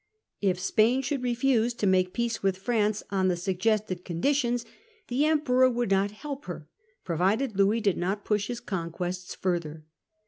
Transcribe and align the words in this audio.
If 0.41 0.59
Spain 0.59 1.03
should 1.03 1.21
refuse 1.21 1.75
to 1.75 1.85
make 1.85 2.11
peace 2.11 2.41
with 2.41 2.57
France 2.57 3.03
on 3.11 3.27
the 3.27 3.35
suggested 3.37 4.03
conditions, 4.03 4.65
the 5.09 5.25
Emperor 5.25 5.69
would 5.69 5.91
not 5.91 6.09
help 6.09 6.45
her, 6.45 6.67
provided 7.03 7.55
Louis 7.55 7.81
did 7.81 7.97
not 7.97 8.25
push 8.25 8.47
his 8.47 8.61
conquests 8.61 9.35
further. 9.35 9.85